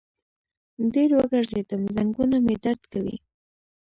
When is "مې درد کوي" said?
2.45-3.17